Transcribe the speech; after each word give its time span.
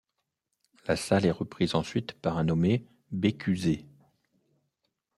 La 0.87 0.95
salle 0.95 1.27
est 1.27 1.29
reprise 1.31 1.75
ensuite 1.75 2.13
par 2.13 2.35
un 2.39 2.43
nommé 2.45 2.87
Bécuzet. 3.11 3.85